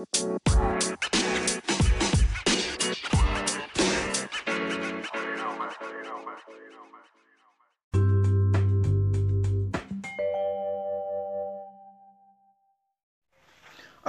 All 0.00 0.06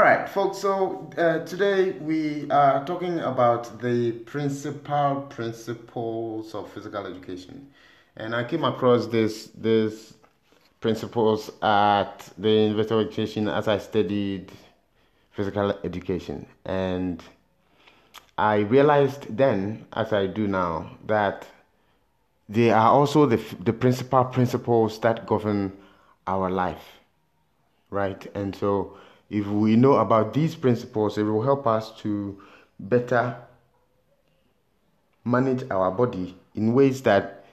right, 0.00 0.28
folks. 0.28 0.58
So 0.58 1.08
uh, 1.16 1.44
today 1.44 1.92
we 2.00 2.50
are 2.50 2.84
talking 2.84 3.20
about 3.20 3.80
the 3.80 4.10
principal 4.10 5.26
principles 5.30 6.52
of 6.56 6.68
physical 6.72 7.06
education, 7.06 7.70
and 8.16 8.34
I 8.34 8.42
came 8.42 8.64
across 8.64 9.06
this 9.06 9.50
this 9.56 10.14
principles 10.80 11.50
at 11.62 12.28
the 12.38 12.50
University 12.50 12.94
of 12.94 13.06
Education 13.06 13.48
as 13.48 13.68
I 13.68 13.78
studied 13.78 14.50
physical 15.36 15.78
education, 15.84 16.46
and 16.64 17.22
I 18.38 18.56
realized 18.60 19.36
then, 19.36 19.86
as 19.92 20.12
I 20.12 20.26
do 20.26 20.48
now, 20.48 20.96
that 21.06 21.46
they 22.48 22.70
are 22.70 22.90
also 22.90 23.26
the 23.26 23.40
the 23.62 23.72
principal 23.72 24.24
principles 24.24 24.98
that 25.00 25.26
govern 25.26 25.72
our 26.26 26.50
life, 26.50 26.84
right? 27.90 28.26
And 28.34 28.56
so 28.56 28.96
if 29.30 29.46
we 29.46 29.76
know 29.76 29.94
about 29.96 30.32
these 30.32 30.54
principles, 30.54 31.18
it 31.18 31.24
will 31.24 31.42
help 31.42 31.66
us 31.66 31.90
to 32.02 32.40
better 32.78 33.36
manage 35.24 35.68
our 35.70 35.90
body 35.90 36.36
in 36.54 36.72
ways 36.72 37.02
that 37.02 37.44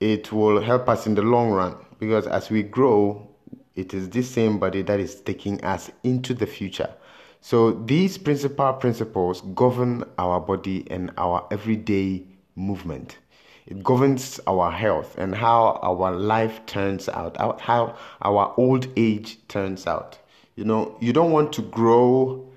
it 0.00 0.32
will 0.32 0.60
help 0.60 0.88
us 0.88 1.06
in 1.06 1.14
the 1.14 1.22
long 1.22 1.50
run. 1.50 1.76
Because 1.98 2.26
as 2.26 2.50
we 2.50 2.62
grow, 2.62 3.28
it 3.76 3.94
is 3.94 4.08
this 4.08 4.28
same 4.28 4.58
body 4.58 4.82
that 4.82 4.98
is 4.98 5.20
taking 5.20 5.62
us 5.64 5.90
into 6.02 6.34
the 6.34 6.46
future. 6.46 6.92
So 7.40 7.72
these 7.72 8.18
principal 8.18 8.74
principles 8.74 9.40
govern 9.54 10.04
our 10.18 10.40
body 10.40 10.86
and 10.90 11.10
our 11.16 11.46
everyday 11.50 12.24
movement. 12.54 13.18
It 13.66 13.82
governs 13.82 14.40
our 14.46 14.70
health 14.70 15.16
and 15.16 15.34
how 15.34 15.78
our 15.82 16.12
life 16.12 16.64
turns 16.66 17.08
out, 17.08 17.36
how 17.60 17.96
our 18.22 18.54
old 18.56 18.88
age 18.96 19.38
turns 19.48 19.86
out. 19.86 20.18
You 20.56 20.64
know, 20.64 20.96
you 21.00 21.12
don't 21.12 21.30
want 21.30 21.52
to 21.54 21.62
grow 21.62 22.50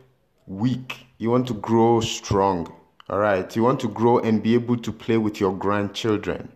weak. 0.48 1.06
You 1.18 1.30
want 1.30 1.48
to 1.48 1.54
grow 1.54 2.02
strong. 2.02 2.74
All 3.10 3.20
right. 3.20 3.56
You 3.56 3.64
want 3.64 3.80
to 3.82 3.88
grow 3.88 4.20
and 4.20 4.42
be 4.42 4.54
able 4.56 4.78
to 4.78 4.92
play 4.92 5.18
with 5.18 5.40
your 5.40 5.56
grandchildren. 5.56 6.52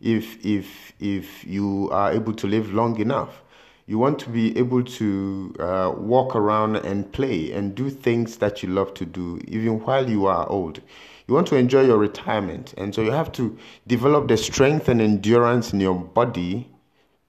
If 0.00 0.44
if 0.44 0.92
if 0.98 1.44
you 1.44 1.88
are 1.92 2.12
able 2.12 2.32
to 2.34 2.46
live 2.46 2.72
long 2.72 2.98
enough, 2.98 3.42
you 3.90 3.98
want 3.98 4.20
to 4.20 4.30
be 4.30 4.56
able 4.56 4.84
to 4.84 5.52
uh, 5.58 5.92
walk 5.96 6.36
around 6.36 6.76
and 6.76 7.10
play 7.12 7.50
and 7.50 7.74
do 7.74 7.90
things 7.90 8.36
that 8.36 8.62
you 8.62 8.68
love 8.68 8.94
to 8.94 9.04
do, 9.04 9.40
even 9.48 9.80
while 9.80 10.08
you 10.08 10.26
are 10.26 10.48
old. 10.48 10.80
You 11.26 11.34
want 11.34 11.48
to 11.48 11.56
enjoy 11.56 11.86
your 11.86 11.98
retirement, 11.98 12.72
and 12.78 12.94
so 12.94 13.02
you 13.02 13.10
have 13.10 13.32
to 13.32 13.58
develop 13.88 14.28
the 14.28 14.36
strength 14.36 14.88
and 14.88 15.00
endurance 15.00 15.72
in 15.72 15.80
your 15.80 15.96
body 15.96 16.70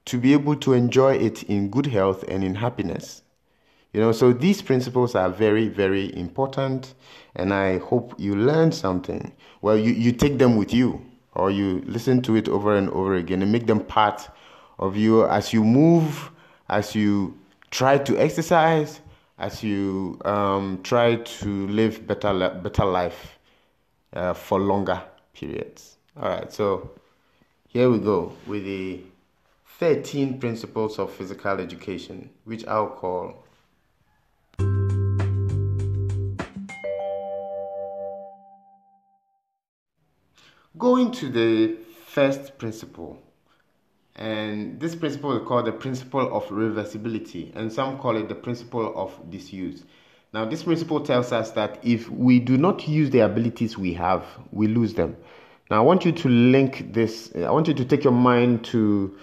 to 0.06 0.20
be 0.20 0.34
able 0.34 0.56
to 0.58 0.73
enjoy 0.73 1.16
it 1.16 1.42
in 1.42 1.72
good 1.72 1.88
health 1.88 2.23
and 2.28 2.44
in 2.44 2.54
happiness. 2.54 3.23
You 3.92 4.02
know, 4.02 4.12
so 4.12 4.32
these 4.32 4.62
principles 4.62 5.16
are 5.16 5.32
very, 5.32 5.67
very 5.67 6.16
important, 6.16 6.94
and 7.36 7.56
I 7.56 7.80
hope 7.80 8.14
you 8.20 8.36
learn 8.36 8.72
something. 8.72 9.34
Well, 9.64 9.80
you, 9.80 9.94
you 9.94 10.12
take 10.12 10.38
them 10.38 10.58
with 10.58 10.76
you, 10.76 11.04
or 11.34 11.50
you 11.50 11.82
listen 11.88 12.22
to 12.22 12.36
it 12.36 12.48
over 12.48 12.76
and 12.76 12.88
over 12.92 13.16
again 13.16 13.42
and 13.42 13.52
make 13.52 13.66
them 13.66 13.80
part 13.80 14.30
of 14.78 14.95
you 14.95 15.26
as 15.26 15.54
you 15.54 15.64
move, 15.64 16.32
as 16.72 16.95
you 16.95 17.38
try 17.69 17.97
to 17.97 18.17
exercise, 18.17 19.02
as 19.38 19.61
you 19.61 20.19
um, 20.25 20.80
try 20.83 21.17
to 21.17 21.67
live 21.67 22.08
better, 22.08 22.50
better 22.64 22.86
life 22.86 23.38
uh, 24.14 24.33
for 24.33 24.59
longer 24.59 25.03
periods. 25.33 25.97
All 26.17 26.30
right, 26.30 26.52
so 26.52 26.92
here 27.67 27.89
we 27.89 27.99
go 27.99 28.33
with 28.48 28.64
the 28.64 29.02
13 29.80 30.39
principles 30.39 30.98
of 30.98 31.11
physical 31.11 31.60
education, 31.60 32.30
which 32.45 32.65
I'll 32.67 32.89
call 32.89 33.45
Going 40.77 41.11
to 41.11 41.30
the 41.30 41.76
first 42.08 42.58
principle, 42.58 43.21
and 44.21 44.80
this 44.80 44.93
principle 44.93 45.36
is 45.36 45.48
called 45.48 45.65
the 45.65 45.71
principle 45.71 46.37
of 46.37 46.45
reversibility, 46.49 47.52
and 47.55 47.73
some 47.73 47.98
call 47.98 48.15
it 48.15 48.30
the 48.30 48.36
principle 48.36 48.93
of 48.95 49.11
disuse. 49.32 49.83
Now, 50.32 50.45
this 50.45 50.61
principle 50.61 50.99
tells 50.99 51.32
us 51.32 51.49
that 51.52 51.80
if 51.82 52.08
we 52.08 52.39
do 52.39 52.55
not 52.55 52.87
use 52.87 53.10
the 53.10 53.21
abilities 53.21 53.80
we 53.80 53.95
have, 53.95 54.23
we 54.52 54.67
lose 54.67 54.93
them. 54.93 55.17
Now, 55.71 55.77
I 55.77 55.81
want 55.81 56.05
you 56.05 56.11
to 56.11 56.30
link 56.30 56.93
this, 56.93 57.31
I 57.36 57.49
want 57.49 57.67
you 57.67 57.73
to 57.73 57.83
take 57.83 58.04
your 58.04 58.14
mind 58.14 58.64
to 58.65 59.17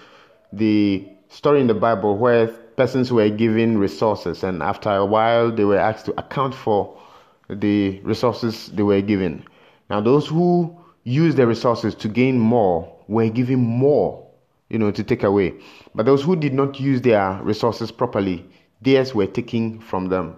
the 0.52 1.08
story 1.28 1.60
in 1.60 1.68
the 1.68 1.74
Bible 1.74 2.16
where 2.16 2.48
persons 2.48 3.12
were 3.12 3.28
given 3.28 3.78
resources, 3.78 4.42
and 4.42 4.64
after 4.64 4.90
a 4.90 5.06
while, 5.06 5.52
they 5.52 5.64
were 5.64 5.78
asked 5.78 6.06
to 6.06 6.18
account 6.18 6.56
for 6.56 7.00
the 7.48 8.00
resources 8.00 8.66
they 8.72 8.82
were 8.82 9.00
given. 9.00 9.44
Now, 9.90 10.00
those 10.00 10.26
who 10.26 10.76
used 11.04 11.36
their 11.36 11.46
resources 11.46 11.94
to 11.94 12.08
gain 12.08 12.36
more 12.36 12.92
were 13.06 13.28
given 13.28 13.60
more, 13.60 14.27
you 14.68 14.78
know, 14.78 14.90
to 14.90 15.02
take 15.02 15.22
away. 15.22 15.54
But 15.94 16.06
those 16.06 16.22
who 16.22 16.36
did 16.36 16.54
not 16.54 16.78
use 16.78 17.00
their 17.00 17.40
resources 17.42 17.90
properly, 17.90 18.44
theirs 18.82 19.14
were 19.14 19.26
taken 19.26 19.80
from 19.80 20.08
them. 20.08 20.36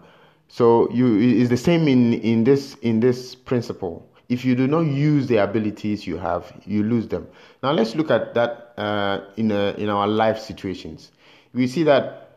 So 0.49 0.91
you 0.91 1.19
it's 1.41 1.51
the 1.51 1.57
same 1.57 1.87
in, 1.89 2.15
in 2.15 2.45
this 2.45 2.75
in 2.83 3.01
this 3.01 3.35
principle. 3.35 4.07
If 4.29 4.45
you 4.45 4.55
do 4.55 4.69
not 4.69 4.81
use 4.81 5.27
the 5.27 5.39
abilities 5.39 6.07
you 6.07 6.17
have, 6.17 6.53
you 6.65 6.85
lose 6.85 7.09
them. 7.09 7.27
Now 7.63 7.73
let's 7.73 7.97
look 7.97 8.11
at 8.11 8.35
that 8.35 8.75
uh, 8.79 9.23
in 9.37 9.51
a, 9.51 9.75
in 9.77 9.89
our 9.89 10.07
life 10.07 10.39
situations. 10.39 11.11
We 11.53 11.67
see 11.67 11.83
that 11.85 12.30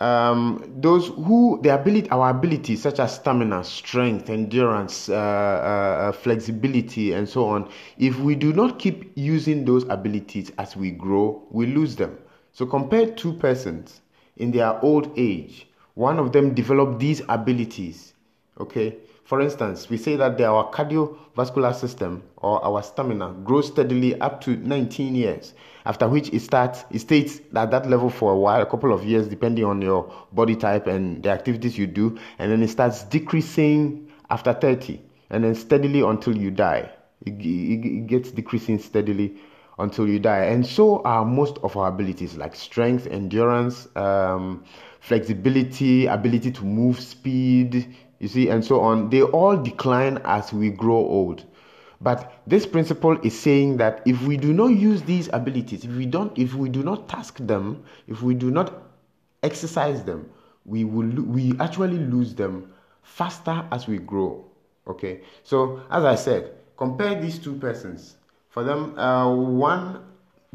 um, 0.00 0.74
those 0.78 1.08
who 1.08 1.58
the 1.62 1.74
ability, 1.74 2.08
our 2.10 2.30
abilities 2.30 2.82
such 2.82 2.98
as 2.98 3.14
stamina, 3.14 3.64
strength, 3.64 4.28
endurance, 4.28 5.08
uh, 5.08 5.14
uh, 5.14 6.08
uh, 6.08 6.12
flexibility, 6.12 7.12
and 7.12 7.28
so 7.28 7.46
on. 7.48 7.70
If 7.98 8.18
we 8.18 8.34
do 8.34 8.52
not 8.52 8.78
keep 8.78 9.12
using 9.14 9.64
those 9.64 9.84
abilities 9.88 10.52
as 10.58 10.76
we 10.76 10.90
grow, 10.90 11.42
we 11.50 11.66
lose 11.66 11.96
them. 11.96 12.18
So 12.52 12.66
compare 12.66 13.06
two 13.06 13.32
persons 13.34 14.00
in 14.36 14.50
their 14.50 14.82
old 14.84 15.10
age. 15.16 15.66
One 15.94 16.18
of 16.18 16.32
them 16.32 16.52
developed 16.54 16.98
these 16.98 17.22
abilities, 17.28 18.12
okay, 18.60 18.96
for 19.26 19.40
instance, 19.40 19.90
we 19.90 19.96
say 19.96 20.14
that 20.14 20.40
our 20.40 20.70
cardiovascular 20.70 21.74
system 21.74 22.22
or 22.36 22.64
our 22.64 22.80
stamina 22.80 23.34
grows 23.42 23.66
steadily 23.66 24.18
up 24.20 24.40
to 24.42 24.56
19 24.56 25.16
years, 25.16 25.52
after 25.84 26.08
which 26.08 26.32
it 26.32 26.40
starts 26.40 26.84
it 26.92 27.00
stays 27.00 27.40
at 27.56 27.72
that 27.72 27.90
level 27.90 28.08
for 28.08 28.32
a 28.32 28.38
while, 28.38 28.62
a 28.62 28.66
couple 28.66 28.92
of 28.92 29.04
years, 29.04 29.26
depending 29.26 29.64
on 29.64 29.82
your 29.82 30.14
body 30.32 30.54
type 30.54 30.86
and 30.86 31.24
the 31.24 31.30
activities 31.30 31.76
you 31.76 31.88
do, 31.88 32.16
and 32.38 32.52
then 32.52 32.62
it 32.62 32.68
starts 32.68 33.02
decreasing 33.02 34.08
after 34.30 34.52
30, 34.52 35.00
and 35.30 35.42
then 35.42 35.56
steadily 35.56 36.02
until 36.02 36.36
you 36.36 36.52
die. 36.52 36.88
It, 37.24 37.32
it, 37.32 38.06
gets 38.06 38.30
decreasing 38.30 38.78
steadily 38.78 39.36
until 39.80 40.06
you 40.06 40.20
die. 40.20 40.44
And 40.44 40.64
so 40.64 41.02
are 41.02 41.24
most 41.24 41.58
of 41.64 41.76
our 41.76 41.88
abilities 41.88 42.36
like 42.36 42.54
strength, 42.54 43.08
endurance, 43.08 43.88
um, 43.96 44.64
flexibility, 45.00 46.06
ability 46.06 46.52
to 46.52 46.64
move, 46.64 47.00
speed, 47.00 47.94
you 48.18 48.28
see, 48.28 48.48
and 48.48 48.64
so 48.64 48.80
on, 48.80 49.10
they 49.10 49.22
all 49.22 49.56
decline 49.56 50.18
as 50.24 50.52
we 50.52 50.70
grow 50.70 50.96
old. 50.96 51.44
But 52.00 52.32
this 52.46 52.66
principle 52.66 53.18
is 53.22 53.38
saying 53.38 53.78
that 53.78 54.02
if 54.04 54.20
we 54.22 54.36
do 54.36 54.52
not 54.52 54.68
use 54.68 55.02
these 55.02 55.28
abilities, 55.32 55.84
if 55.84 55.90
we 55.92 56.06
don't, 56.06 56.36
if 56.38 56.54
we 56.54 56.68
do 56.68 56.82
not 56.82 57.08
task 57.08 57.38
them, 57.38 57.84
if 58.06 58.22
we 58.22 58.34
do 58.34 58.50
not 58.50 58.82
exercise 59.42 60.04
them, 60.04 60.28
we 60.64 60.84
will 60.84 61.06
we 61.22 61.54
actually 61.58 61.98
lose 61.98 62.34
them 62.34 62.72
faster 63.02 63.64
as 63.70 63.86
we 63.86 63.98
grow. 63.98 64.44
Okay, 64.86 65.22
so 65.42 65.80
as 65.90 66.04
I 66.04 66.14
said, 66.14 66.52
compare 66.76 67.20
these 67.20 67.38
two 67.38 67.54
persons. 67.54 68.16
For 68.50 68.62
them, 68.62 68.98
uh, 68.98 69.34
one 69.34 70.04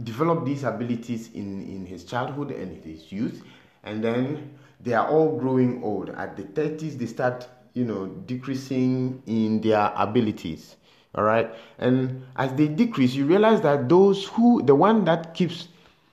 developed 0.03 0.45
these 0.45 0.63
abilities 0.63 1.31
in 1.33 1.61
in 1.63 1.85
his 1.85 2.03
childhood 2.03 2.51
and 2.51 2.83
his 2.83 3.11
youth, 3.11 3.43
and 3.83 4.03
then 4.03 4.57
they 4.83 4.93
are 4.93 5.07
all 5.07 5.37
growing 5.37 5.83
old. 5.83 6.09
At 6.09 6.35
the 6.35 6.43
30s, 6.43 6.97
they 6.97 7.05
start, 7.05 7.47
you 7.73 7.85
know, 7.85 8.07
decreasing 8.07 9.21
in 9.25 9.61
their 9.61 9.91
abilities. 9.95 10.75
All 11.15 11.23
right. 11.23 11.53
And 11.77 12.23
as 12.37 12.53
they 12.53 12.67
decrease, 12.67 13.13
you 13.13 13.25
realize 13.25 13.61
that 13.61 13.89
those 13.89 14.25
who, 14.25 14.61
the 14.63 14.75
one 14.75 15.03
that 15.05 15.33
keeps, 15.33 15.67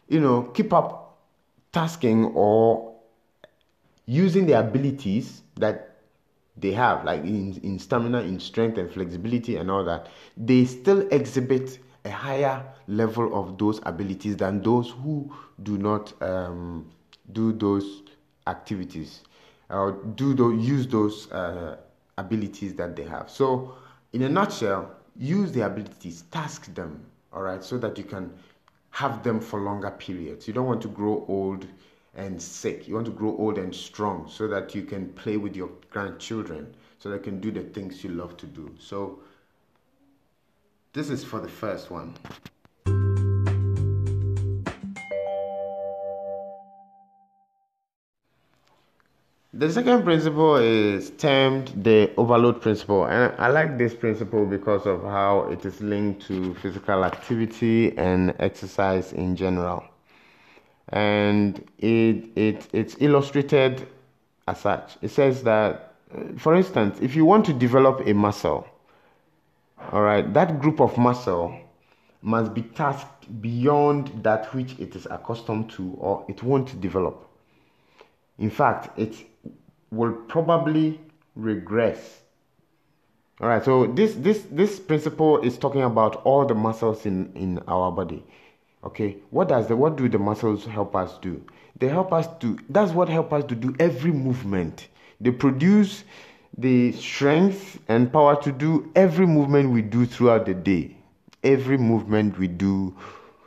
you 0.08 0.20
know, 0.20 0.42
keep 0.54 0.72
up 0.72 1.18
tasking 1.72 2.26
or 2.34 2.96
using 4.06 4.46
the 4.46 4.54
abilities 4.58 5.42
that 5.56 5.96
they 6.56 6.72
have, 6.72 7.04
like 7.04 7.22
in, 7.22 7.58
in 7.62 7.78
stamina, 7.78 8.20
in 8.22 8.40
strength 8.40 8.78
and 8.78 8.90
flexibility 8.90 9.56
and 9.56 9.70
all 9.70 9.84
that, 9.84 10.08
they 10.36 10.64
still 10.64 11.06
exhibit 11.12 11.78
a 12.04 12.10
higher 12.10 12.64
level 12.88 13.38
of 13.38 13.58
those 13.58 13.80
abilities 13.84 14.36
than 14.36 14.62
those 14.62 14.90
who 14.90 15.32
do 15.62 15.78
not 15.78 16.20
um, 16.22 16.90
do 17.32 17.52
those 17.52 18.02
activities. 18.48 19.22
or 19.70 19.92
do 20.16 20.34
those, 20.34 20.66
use 20.66 20.86
those 20.86 21.30
uh, 21.30 21.76
abilities 22.16 22.74
that 22.74 22.96
they 22.96 23.04
have. 23.04 23.28
So, 23.30 23.74
in 24.12 24.22
a 24.22 24.28
nutshell, 24.28 24.90
use 25.16 25.52
the 25.52 25.66
abilities, 25.66 26.22
task 26.30 26.74
them, 26.74 27.04
all 27.32 27.42
right, 27.42 27.62
so 27.62 27.76
that 27.78 27.98
you 27.98 28.04
can 28.04 28.32
have 28.90 29.22
them 29.22 29.40
for 29.40 29.60
longer 29.60 29.90
periods. 29.90 30.48
You 30.48 30.54
don't 30.54 30.66
want 30.66 30.80
to 30.82 30.88
grow 30.88 31.24
old 31.28 31.66
and 32.14 32.40
sick. 32.40 32.88
You 32.88 32.94
want 32.94 33.06
to 33.06 33.12
grow 33.12 33.36
old 33.36 33.58
and 33.58 33.74
strong 33.74 34.28
so 34.28 34.48
that 34.48 34.74
you 34.74 34.82
can 34.82 35.12
play 35.12 35.36
with 35.36 35.54
your 35.54 35.70
grandchildren, 35.90 36.74
so 36.98 37.10
they 37.10 37.18
can 37.18 37.40
do 37.40 37.50
the 37.50 37.62
things 37.62 38.02
you 38.02 38.10
love 38.10 38.36
to 38.38 38.46
do. 38.46 38.74
So, 38.78 39.20
this 40.94 41.10
is 41.10 41.22
for 41.22 41.40
the 41.40 41.48
first 41.48 41.90
one. 41.90 42.14
The 49.58 49.72
second 49.72 50.04
principle 50.04 50.54
is 50.54 51.10
termed 51.10 51.72
the 51.82 52.12
overload 52.16 52.62
principle, 52.62 53.06
and 53.06 53.34
I 53.40 53.48
like 53.48 53.76
this 53.76 53.92
principle 53.92 54.46
because 54.46 54.86
of 54.86 55.02
how 55.02 55.48
it 55.50 55.64
is 55.64 55.80
linked 55.80 56.24
to 56.28 56.54
physical 56.54 57.04
activity 57.04 57.98
and 57.98 58.36
exercise 58.38 59.12
in 59.12 59.34
general. 59.34 59.82
And 60.90 61.68
it, 61.78 62.30
it, 62.36 62.68
it's 62.72 62.94
illustrated 63.00 63.88
as 64.46 64.60
such. 64.60 64.96
It 65.02 65.08
says 65.08 65.42
that, 65.42 65.94
uh, 66.16 66.38
for 66.38 66.54
instance, 66.54 67.00
if 67.02 67.16
you 67.16 67.24
want 67.24 67.44
to 67.46 67.52
develop 67.52 68.06
a 68.06 68.14
muscle, 68.14 68.64
all 69.90 70.02
right, 70.02 70.32
that 70.34 70.60
group 70.60 70.80
of 70.80 70.96
muscle 70.96 71.52
must 72.22 72.54
be 72.54 72.62
tasked 72.62 73.42
beyond 73.42 74.22
that 74.22 74.54
which 74.54 74.78
it 74.78 74.94
is 74.94 75.08
accustomed 75.10 75.68
to, 75.70 75.96
or 75.98 76.24
it 76.28 76.44
won't 76.44 76.80
develop. 76.80 77.24
In 78.38 78.50
fact, 78.50 78.96
it 78.96 79.16
will 79.90 80.12
probably 80.12 81.00
regress. 81.34 82.20
All 83.40 83.48
right, 83.48 83.64
so 83.64 83.86
this 83.86 84.14
this 84.14 84.46
this 84.50 84.80
principle 84.80 85.40
is 85.42 85.56
talking 85.56 85.82
about 85.82 86.16
all 86.24 86.44
the 86.44 86.54
muscles 86.54 87.06
in 87.06 87.32
in 87.34 87.60
our 87.68 87.92
body. 87.92 88.24
Okay, 88.84 89.16
what 89.30 89.48
does 89.48 89.68
the 89.68 89.76
what 89.76 89.96
do 89.96 90.08
the 90.08 90.18
muscles 90.18 90.64
help 90.64 90.96
us 90.96 91.18
do? 91.18 91.44
They 91.78 91.88
help 91.88 92.12
us 92.12 92.26
to 92.40 92.58
that's 92.68 92.92
what 92.92 93.08
help 93.08 93.32
us 93.32 93.44
to 93.44 93.54
do 93.54 93.74
every 93.78 94.10
movement. 94.10 94.88
They 95.20 95.30
produce 95.30 96.04
the 96.56 96.92
strength 96.92 97.78
and 97.88 98.12
power 98.12 98.40
to 98.42 98.50
do 98.50 98.90
every 98.96 99.26
movement 99.26 99.70
we 99.70 99.82
do 99.82 100.04
throughout 100.06 100.46
the 100.46 100.54
day. 100.54 100.96
Every 101.44 101.78
movement 101.78 102.38
we 102.38 102.48
do, 102.48 102.96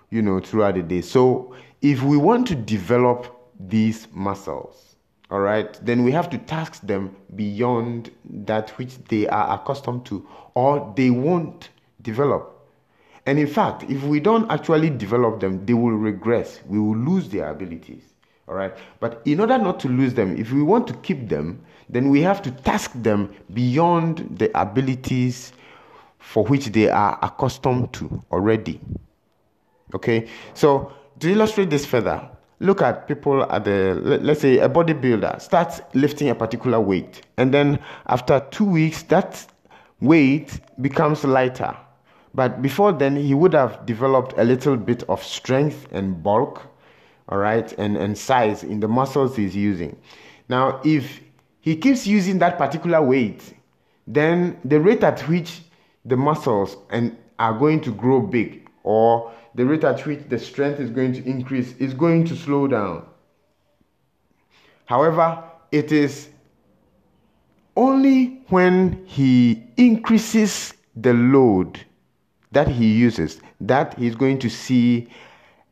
you 0.09 0.21
know, 0.21 0.39
throughout 0.39 0.75
the 0.75 0.83
day. 0.83 1.01
So 1.01 1.53
if 1.81 2.01
we 2.01 2.15
want 2.15 2.47
to 2.47 2.55
develop 2.55 3.27
these 3.59 4.07
muscles, 4.13 4.90
all 5.31 5.39
right, 5.39 5.73
then 5.81 6.03
we 6.03 6.11
have 6.11 6.29
to 6.31 6.37
task 6.37 6.81
them 6.81 7.15
beyond 7.35 8.11
that 8.25 8.71
which 8.71 8.97
they 9.05 9.27
are 9.27 9.55
accustomed 9.55 10.05
to 10.07 10.27
or 10.55 10.93
they 10.97 11.09
won't 11.09 11.69
develop. 12.01 12.67
And 13.25 13.39
in 13.39 13.47
fact, 13.47 13.83
if 13.83 14.03
we 14.03 14.19
don't 14.19 14.51
actually 14.51 14.89
develop 14.89 15.39
them, 15.39 15.65
they 15.65 15.73
will 15.73 15.93
regress. 15.95 16.59
We 16.67 16.79
will 16.79 16.97
lose 16.97 17.29
their 17.29 17.49
abilities. 17.49 18.03
All 18.49 18.55
right. 18.55 18.75
But 18.99 19.21
in 19.23 19.39
order 19.39 19.57
not 19.57 19.79
to 19.81 19.87
lose 19.87 20.13
them, 20.13 20.35
if 20.35 20.51
we 20.51 20.61
want 20.63 20.85
to 20.87 20.93
keep 20.95 21.29
them, 21.29 21.63
then 21.87 22.09
we 22.09 22.21
have 22.21 22.41
to 22.41 22.51
task 22.51 22.91
them 22.95 23.33
beyond 23.53 24.37
the 24.37 24.51
abilities 24.59 25.53
for 26.19 26.43
which 26.43 26.67
they 26.67 26.89
are 26.89 27.17
accustomed 27.21 27.93
to 27.93 28.21
already. 28.31 28.81
Okay. 29.95 30.27
So 30.55 30.91
to 31.19 31.31
illustrate 31.31 31.69
this 31.69 31.85
further, 31.85 32.29
look 32.61 32.81
at 32.81 33.07
people 33.07 33.43
at 33.51 33.65
the 33.65 33.95
let's 34.21 34.41
say 34.41 34.59
a 34.59 34.69
bodybuilder 34.69 35.41
starts 35.41 35.81
lifting 35.95 36.29
a 36.29 36.35
particular 36.35 36.79
weight 36.79 37.21
and 37.37 37.51
then 37.51 37.79
after 38.05 38.39
two 38.51 38.63
weeks 38.63 39.01
that 39.03 39.45
weight 39.99 40.59
becomes 40.79 41.23
lighter. 41.23 41.75
But 42.33 42.61
before 42.61 42.93
then 42.93 43.15
he 43.15 43.33
would 43.33 43.53
have 43.53 43.85
developed 43.85 44.35
a 44.37 44.43
little 44.43 44.77
bit 44.77 45.03
of 45.09 45.23
strength 45.23 45.87
and 45.91 46.21
bulk 46.21 46.61
all 47.29 47.39
right 47.39 47.73
and, 47.79 47.97
and 47.97 48.15
size 48.15 48.63
in 48.63 48.79
the 48.79 48.87
muscles 48.87 49.35
he's 49.35 49.55
using. 49.55 49.97
Now 50.47 50.81
if 50.85 51.19
he 51.61 51.75
keeps 51.75 52.05
using 52.05 52.37
that 52.39 52.59
particular 52.59 53.01
weight 53.01 53.55
then 54.05 54.59
the 54.65 54.79
rate 54.79 55.03
at 55.03 55.19
which 55.27 55.61
the 56.05 56.15
muscles 56.15 56.77
and 56.91 57.17
are 57.39 57.57
going 57.57 57.81
to 57.81 57.91
grow 57.91 58.21
big 58.21 58.69
or 58.83 59.31
the 59.56 59.65
rate 59.65 59.83
at 59.83 60.06
which 60.06 60.21
the 60.30 60.39
strength 60.39 60.80
is 60.80 60.89
going 60.89 61.13
to 61.13 61.24
increase 61.30 61.74
is 61.77 61.94
going 61.94 62.25
to 62.25 62.36
slow 62.36 62.68
down. 62.68 63.06
However, 64.86 65.44
it 65.71 65.92
is 65.92 66.30
only 67.75 68.44
when 68.50 69.06
he 69.06 69.63
increases 69.77 70.74
the 70.95 71.13
load 71.13 71.80
that 72.51 72.68
he 72.68 72.92
uses 72.92 73.39
that 73.62 73.98
he's 73.98 74.15
going 74.15 74.38
to 74.39 74.50
see 74.50 75.07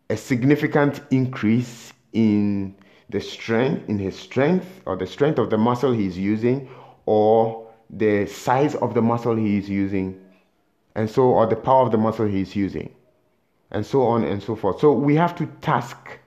a 0.10 0.16
significant 0.16 1.02
increase 1.12 1.92
in 2.14 2.74
the 3.10 3.20
strength 3.20 3.90
in 3.90 4.00
his 4.00 4.18
strength 4.18 4.82
or 4.86 4.96
the 4.96 5.06
strength 5.06 5.40
of 5.40 5.50
the 5.50 5.58
muscle 5.58 5.92
he's 5.92 6.18
using 6.18 6.70
or 7.06 7.68
the 7.90 8.26
size 8.28 8.76
of 8.76 8.94
the 8.94 9.02
muscle 9.02 9.36
he 9.36 9.58
is 9.58 9.68
using 9.68 10.20
and 10.96 11.10
so 11.10 11.24
or 11.24 11.46
the 11.48 11.56
power 11.56 11.86
of 11.86 11.92
the 11.92 11.98
muscle 11.98 12.26
he's 12.26 12.56
using 12.56 12.90
and 13.72 13.86
so 13.86 14.04
on 14.04 14.24
and 14.24 14.42
so 14.42 14.56
forth. 14.56 14.80
So 14.80 14.92
we 14.94 15.16
have 15.16 15.36
to 15.36 15.46
task 15.62 16.20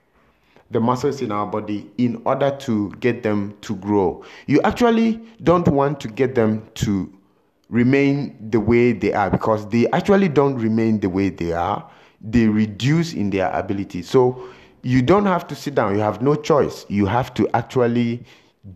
the 0.70 0.80
muscles 0.80 1.20
in 1.20 1.30
our 1.30 1.46
body 1.46 1.90
in 1.98 2.20
order 2.24 2.50
to 2.60 2.90
get 3.00 3.22
them 3.22 3.54
to 3.60 3.76
grow. 3.76 4.24
You 4.46 4.60
actually 4.62 5.20
don't 5.42 5.68
want 5.68 6.00
to 6.00 6.08
get 6.08 6.34
them 6.34 6.66
to 6.74 7.12
remain 7.68 8.36
the 8.50 8.60
way 8.60 8.92
they 8.92 9.12
are 9.12 9.30
because 9.30 9.68
they 9.68 9.88
actually 9.90 10.28
don't 10.28 10.56
remain 10.56 11.00
the 11.00 11.08
way 11.08 11.28
they 11.28 11.52
are. 11.52 11.88
They 12.20 12.46
reduce 12.46 13.12
in 13.12 13.30
their 13.30 13.50
ability. 13.50 14.02
So 14.02 14.48
you 14.82 15.02
don't 15.02 15.26
have 15.26 15.46
to 15.48 15.54
sit 15.54 15.74
down. 15.74 15.94
You 15.94 16.00
have 16.00 16.22
no 16.22 16.34
choice. 16.34 16.86
You 16.88 17.06
have 17.06 17.34
to 17.34 17.48
actually 17.54 18.24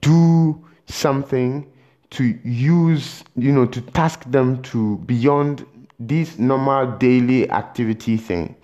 do 0.00 0.62
something 0.86 1.70
to 2.10 2.38
use, 2.44 3.24
you 3.36 3.52
know, 3.52 3.66
to 3.66 3.80
task 3.80 4.24
them 4.30 4.62
to 4.62 4.96
beyond 4.98 5.66
this 5.98 6.38
normal 6.38 6.98
daily 6.98 7.50
activity 7.50 8.16
thing. 8.16 8.54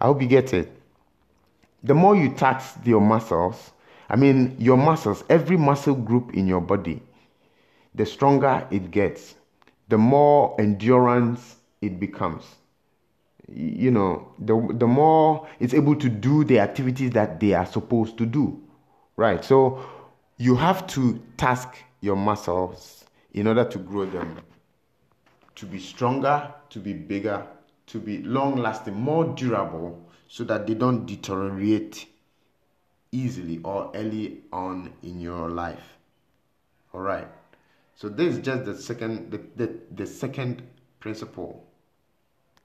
I 0.00 0.06
hope 0.06 0.20
you 0.22 0.28
get 0.28 0.52
it. 0.52 0.72
The 1.82 1.94
more 1.94 2.16
you 2.16 2.34
tax 2.34 2.74
your 2.84 3.00
muscles, 3.00 3.72
I 4.08 4.16
mean, 4.16 4.56
your 4.58 4.76
muscles, 4.76 5.24
every 5.28 5.56
muscle 5.56 5.94
group 5.94 6.34
in 6.34 6.46
your 6.46 6.60
body, 6.60 7.02
the 7.94 8.04
stronger 8.04 8.66
it 8.70 8.90
gets, 8.90 9.34
the 9.88 9.98
more 9.98 10.60
endurance 10.60 11.56
it 11.80 12.00
becomes. 12.00 12.44
You 13.48 13.92
know, 13.92 14.32
the, 14.38 14.74
the 14.74 14.86
more 14.86 15.46
it's 15.60 15.72
able 15.72 15.94
to 15.96 16.08
do 16.08 16.42
the 16.44 16.58
activities 16.58 17.12
that 17.12 17.38
they 17.38 17.54
are 17.54 17.66
supposed 17.66 18.18
to 18.18 18.26
do. 18.26 18.60
Right? 19.16 19.44
So 19.44 19.80
you 20.36 20.56
have 20.56 20.86
to 20.88 21.22
task 21.36 21.76
your 22.00 22.16
muscles 22.16 23.04
in 23.32 23.46
order 23.46 23.64
to 23.64 23.78
grow 23.78 24.06
them 24.06 24.38
to 25.56 25.66
be 25.66 25.78
stronger, 25.78 26.54
to 26.70 26.78
be 26.78 26.92
bigger, 26.92 27.46
to 27.86 27.98
be 27.98 28.22
long 28.22 28.56
lasting, 28.56 28.94
more 28.94 29.24
durable, 29.34 30.08
so 30.28 30.44
that 30.44 30.66
they 30.66 30.74
don't 30.74 31.06
deteriorate 31.06 32.06
easily 33.12 33.60
or 33.64 33.90
early 33.94 34.42
on 34.52 34.92
in 35.02 35.20
your 35.20 35.48
life. 35.50 35.96
All 36.92 37.00
right. 37.00 37.28
So 37.94 38.08
this 38.08 38.36
is 38.36 38.44
just 38.44 38.64
the 38.64 38.76
second 38.76 39.30
the, 39.30 39.40
the, 39.56 39.74
the 39.94 40.06
second 40.06 40.62
principle 41.00 41.66